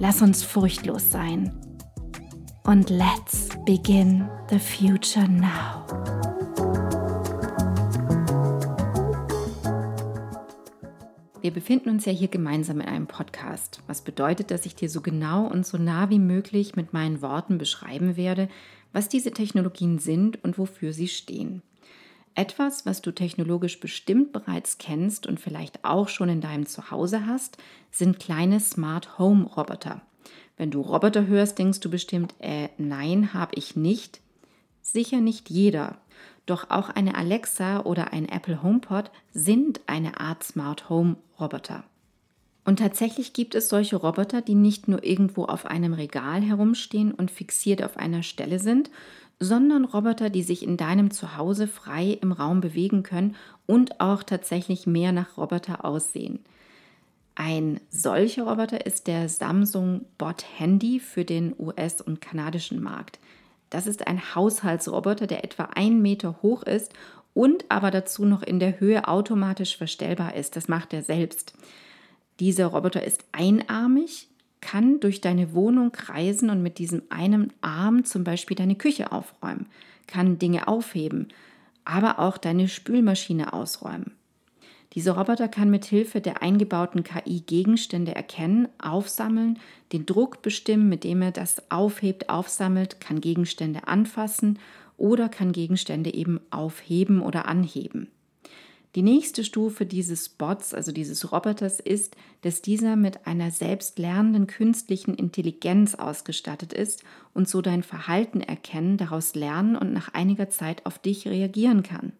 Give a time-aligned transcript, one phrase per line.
[0.00, 1.52] Lass uns furchtlos sein.
[2.64, 5.86] Und let's begin the future now.
[11.40, 15.00] Wir befinden uns ja hier gemeinsam in einem Podcast, was bedeutet, dass ich dir so
[15.00, 18.48] genau und so nah wie möglich mit meinen Worten beschreiben werde,
[18.92, 21.62] was diese Technologien sind und wofür sie stehen.
[22.36, 27.58] Etwas, was du technologisch bestimmt bereits kennst und vielleicht auch schon in deinem Zuhause hast,
[27.92, 30.02] sind kleine Smart Home Roboter.
[30.56, 34.20] Wenn du Roboter hörst, denkst du bestimmt, äh, nein, habe ich nicht.
[34.82, 35.98] Sicher nicht jeder.
[36.46, 41.84] Doch auch eine Alexa oder ein Apple HomePod sind eine Art Smart Home Roboter.
[42.64, 47.30] Und tatsächlich gibt es solche Roboter, die nicht nur irgendwo auf einem Regal herumstehen und
[47.30, 48.90] fixiert auf einer Stelle sind,
[49.40, 54.86] sondern Roboter, die sich in deinem Zuhause frei im Raum bewegen können und auch tatsächlich
[54.86, 56.40] mehr nach Roboter aussehen.
[57.34, 63.18] Ein solcher Roboter ist der Samsung Bot Handy für den US- und kanadischen Markt.
[63.70, 66.92] Das ist ein Haushaltsroboter, der etwa einen Meter hoch ist
[67.34, 70.54] und aber dazu noch in der Höhe automatisch verstellbar ist.
[70.54, 71.54] Das macht er selbst.
[72.38, 74.28] Dieser Roboter ist einarmig,
[74.64, 79.66] kann durch deine Wohnung kreisen und mit diesem einen Arm zum Beispiel deine Küche aufräumen,
[80.06, 81.28] kann Dinge aufheben,
[81.84, 84.12] aber auch deine Spülmaschine ausräumen.
[84.94, 89.58] Dieser Roboter kann mit Hilfe der eingebauten KI Gegenstände erkennen, aufsammeln,
[89.92, 94.58] den Druck bestimmen, mit dem er das aufhebt, aufsammelt, kann Gegenstände anfassen
[94.96, 98.08] oder kann Gegenstände eben aufheben oder anheben.
[98.94, 105.14] Die nächste Stufe dieses Bots, also dieses Roboters, ist, dass dieser mit einer selbstlernenden künstlichen
[105.14, 110.98] Intelligenz ausgestattet ist und so dein Verhalten erkennen, daraus lernen und nach einiger Zeit auf
[110.98, 112.12] dich reagieren kann.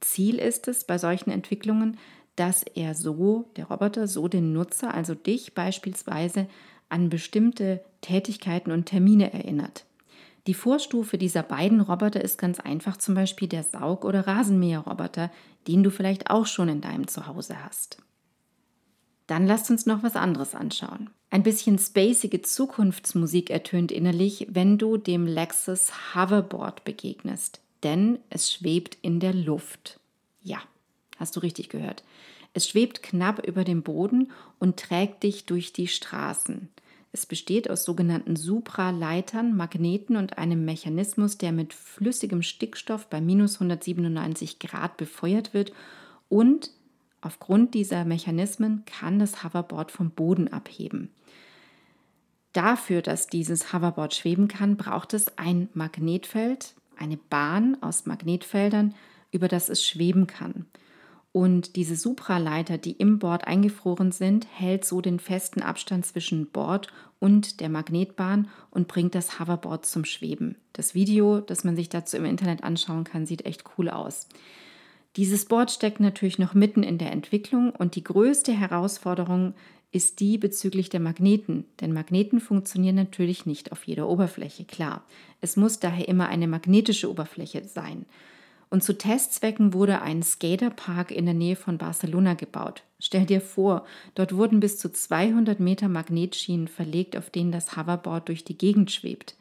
[0.00, 1.98] Ziel ist es bei solchen Entwicklungen,
[2.34, 6.48] dass er so, der Roboter, so den Nutzer, also dich beispielsweise,
[6.88, 9.84] an bestimmte Tätigkeiten und Termine erinnert.
[10.46, 15.30] Die Vorstufe dieser beiden Roboter ist ganz einfach zum Beispiel der Saug- oder Rasenmäherroboter,
[15.66, 17.98] den du vielleicht auch schon in deinem Zuhause hast.
[19.26, 21.10] Dann lasst uns noch was anderes anschauen.
[21.30, 28.96] Ein bisschen spacige Zukunftsmusik ertönt innerlich, wenn du dem Lexus Hoverboard begegnest, denn es schwebt
[29.02, 29.98] in der Luft.
[30.42, 30.58] Ja,
[31.16, 32.04] hast du richtig gehört.
[32.54, 34.30] Es schwebt knapp über dem Boden
[34.60, 36.68] und trägt dich durch die Straßen.
[37.16, 43.54] Es besteht aus sogenannten Supraleitern, Magneten und einem Mechanismus, der mit flüssigem Stickstoff bei minus
[43.54, 45.72] 197 Grad befeuert wird
[46.28, 46.72] und
[47.22, 51.08] aufgrund dieser Mechanismen kann das Hoverboard vom Boden abheben.
[52.52, 58.94] Dafür, dass dieses Hoverboard schweben kann, braucht es ein Magnetfeld, eine Bahn aus Magnetfeldern,
[59.30, 60.66] über das es schweben kann.
[61.36, 66.88] Und diese Supraleiter, die im Board eingefroren sind, hält so den festen Abstand zwischen Board
[67.18, 70.56] und der Magnetbahn und bringt das Hoverboard zum Schweben.
[70.72, 74.28] Das Video, das man sich dazu im Internet anschauen kann, sieht echt cool aus.
[75.16, 79.52] Dieses Board steckt natürlich noch mitten in der Entwicklung und die größte Herausforderung
[79.92, 81.66] ist die bezüglich der Magneten.
[81.82, 85.04] Denn Magneten funktionieren natürlich nicht auf jeder Oberfläche, klar.
[85.42, 88.06] Es muss daher immer eine magnetische Oberfläche sein.
[88.68, 92.82] Und zu Testzwecken wurde ein Skaterpark in der Nähe von Barcelona gebaut.
[92.98, 93.84] Stell dir vor,
[94.14, 98.90] dort wurden bis zu 200 Meter Magnetschienen verlegt, auf denen das Hoverboard durch die Gegend
[98.90, 99.36] schwebt.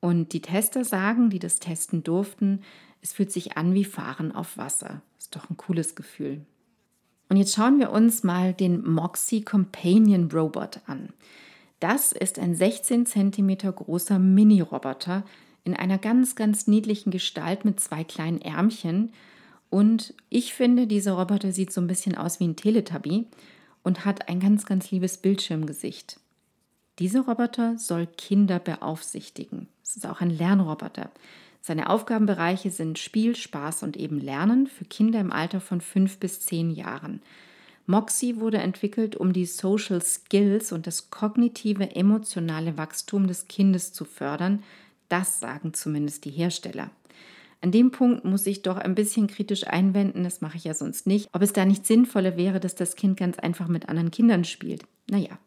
[0.00, 2.62] Und die Tester sagen, die das testen durften,
[3.02, 5.02] es fühlt sich an wie Fahren auf Wasser.
[5.18, 6.40] Ist doch ein cooles Gefühl.
[7.28, 11.10] Und jetzt schauen wir uns mal den Moxie Companion Robot an.
[11.80, 15.24] Das ist ein 16 cm großer Mini-Roboter,
[15.64, 19.12] in einer ganz, ganz niedlichen Gestalt mit zwei kleinen Ärmchen.
[19.70, 23.26] Und ich finde, dieser Roboter sieht so ein bisschen aus wie ein Teletubby
[23.82, 26.20] und hat ein ganz, ganz liebes Bildschirmgesicht.
[26.98, 29.68] Dieser Roboter soll Kinder beaufsichtigen.
[29.82, 31.10] Es ist auch ein Lernroboter.
[31.60, 36.40] Seine Aufgabenbereiche sind Spiel, Spaß und eben Lernen für Kinder im Alter von fünf bis
[36.40, 37.22] zehn Jahren.
[37.86, 44.04] Moxie wurde entwickelt, um die Social Skills und das kognitive emotionale Wachstum des Kindes zu
[44.04, 44.62] fördern.
[45.08, 46.90] Das sagen zumindest die Hersteller.
[47.60, 51.06] An dem Punkt muss ich doch ein bisschen kritisch einwenden, das mache ich ja sonst
[51.06, 54.44] nicht, ob es da nicht sinnvoller wäre, dass das Kind ganz einfach mit anderen Kindern
[54.44, 54.82] spielt.
[55.08, 55.38] Naja,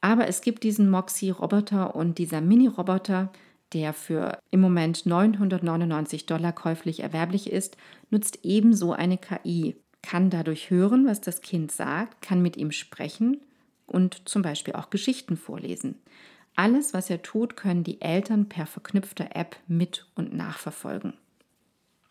[0.00, 3.30] aber es gibt diesen Moxie-Roboter und dieser Mini-Roboter,
[3.72, 7.76] der für im Moment 999 Dollar käuflich erwerblich ist,
[8.10, 13.40] nutzt ebenso eine KI, kann dadurch hören, was das Kind sagt, kann mit ihm sprechen
[13.86, 15.96] und zum Beispiel auch Geschichten vorlesen.
[16.54, 21.14] Alles, was er tut, können die Eltern per verknüpfter App mit und nachverfolgen.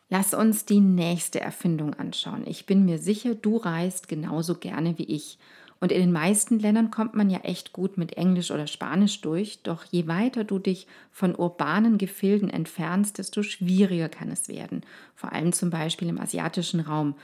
[0.09, 2.43] Lass uns die nächste Erfindung anschauen.
[2.45, 5.38] Ich bin mir sicher, du reist genauso gerne wie ich.
[5.79, 9.63] Und in den meisten Ländern kommt man ja echt gut mit Englisch oder Spanisch durch,
[9.63, 14.81] doch je weiter du dich von urbanen Gefilden entfernst, desto schwieriger kann es werden,
[15.15, 17.15] vor allem zum Beispiel im asiatischen Raum.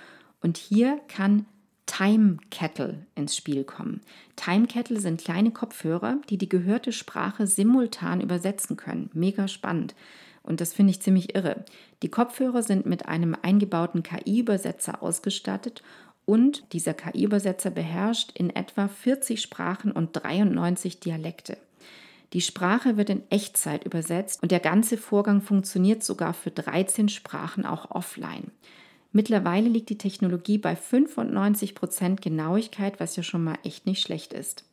[0.41, 1.45] Und hier kann
[1.97, 4.01] Time Kettle ins Spiel kommen.
[4.35, 9.09] Time Kettle sind kleine Kopfhörer, die die gehörte Sprache simultan übersetzen können.
[9.13, 9.95] Mega spannend.
[10.43, 11.65] Und das finde ich ziemlich irre.
[12.03, 15.81] Die Kopfhörer sind mit einem eingebauten KI-Übersetzer ausgestattet
[16.25, 21.57] und dieser KI-Übersetzer beherrscht in etwa 40 Sprachen und 93 Dialekte.
[22.33, 27.65] Die Sprache wird in Echtzeit übersetzt und der ganze Vorgang funktioniert sogar für 13 Sprachen
[27.65, 28.51] auch offline.
[29.17, 34.31] Mittlerweile liegt die Technologie bei 95 Prozent Genauigkeit, was ja schon mal echt nicht schlecht
[34.31, 34.63] ist.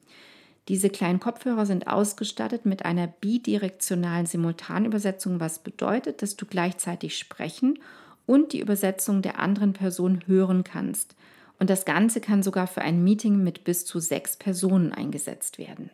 [0.69, 7.79] Diese kleinen Kopfhörer sind ausgestattet mit einer bidirektionalen Simultanübersetzung, was bedeutet, dass du gleichzeitig sprechen
[8.27, 11.17] und die Übersetzung der anderen Person hören kannst.
[11.59, 15.89] Und das Ganze kann sogar für ein Meeting mit bis zu sechs Personen eingesetzt werden.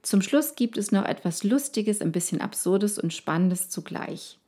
[0.00, 4.38] Zum Schluss gibt es noch etwas Lustiges, ein bisschen Absurdes und Spannendes zugleich.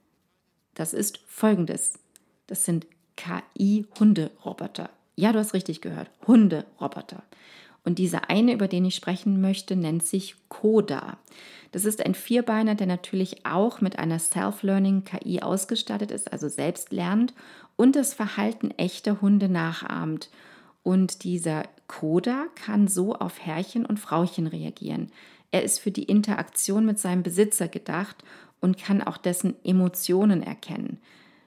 [0.72, 1.98] Das ist folgendes.
[2.46, 2.86] Das sind
[3.16, 4.90] KI-Hunderoboter.
[5.16, 6.10] Ja, du hast richtig gehört.
[6.26, 7.22] Hunderoboter.
[7.84, 11.18] Und dieser eine, über den ich sprechen möchte, nennt sich Koda.
[11.72, 16.92] Das ist ein Vierbeiner, der natürlich auch mit einer Self-Learning KI ausgestattet ist, also selbst
[16.92, 17.32] lernt
[17.76, 20.30] und das Verhalten echter Hunde nachahmt.
[20.82, 25.12] Und dieser Koda kann so auf Herrchen und Frauchen reagieren.
[25.52, 28.24] Er ist für die Interaktion mit seinem Besitzer gedacht
[28.60, 30.98] und kann auch dessen Emotionen erkennen.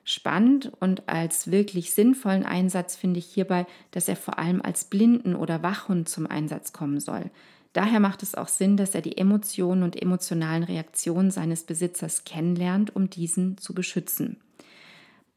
[0.09, 5.35] Spannend und als wirklich sinnvollen Einsatz finde ich hierbei, dass er vor allem als Blinden-
[5.35, 7.29] oder Wachhund zum Einsatz kommen soll.
[7.73, 12.95] Daher macht es auch Sinn, dass er die Emotionen und emotionalen Reaktionen seines Besitzers kennenlernt,
[12.95, 14.38] um diesen zu beschützen.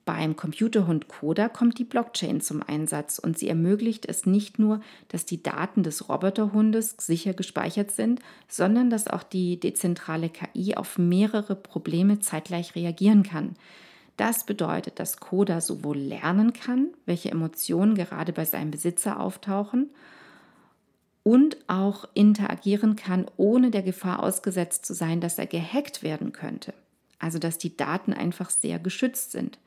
[0.07, 5.27] Beim Computerhund Coda kommt die Blockchain zum Einsatz und sie ermöglicht es nicht nur, dass
[5.27, 11.57] die Daten des Roboterhundes sicher gespeichert sind, sondern dass auch die dezentrale KI auf mehrere
[11.57, 13.55] Probleme zeitgleich reagieren kann.
[14.17, 19.91] Das bedeutet, dass Koda sowohl lernen kann, welche Emotionen gerade bei seinem Besitzer auftauchen,
[21.25, 26.75] und auch interagieren kann, ohne der Gefahr ausgesetzt zu sein, dass er gehackt werden könnte.
[27.19, 29.59] Also dass die Daten einfach sehr geschützt sind.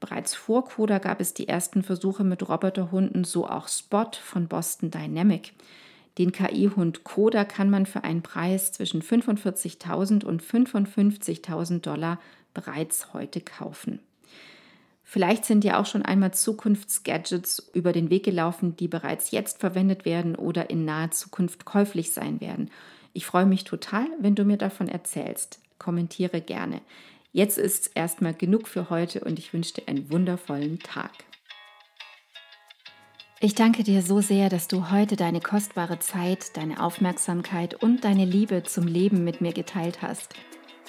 [0.00, 4.90] Bereits vor Koda gab es die ersten Versuche mit Roboterhunden, so auch Spot von Boston
[4.90, 5.52] Dynamic.
[6.16, 12.18] Den KI-Hund Koda kann man für einen Preis zwischen 45.000 und 55.000 Dollar
[12.54, 14.00] bereits heute kaufen.
[15.10, 20.04] Vielleicht sind ja auch schon einmal Zukunftsgadgets über den Weg gelaufen, die bereits jetzt verwendet
[20.04, 22.70] werden oder in naher Zukunft käuflich sein werden.
[23.14, 25.60] Ich freue mich total, wenn du mir davon erzählst.
[25.78, 26.82] Kommentiere gerne.
[27.32, 31.12] Jetzt ist erstmal genug für heute und ich wünsche dir einen wundervollen Tag.
[33.40, 38.24] Ich danke dir so sehr, dass du heute deine kostbare Zeit, deine Aufmerksamkeit und deine
[38.24, 40.34] Liebe zum Leben mit mir geteilt hast.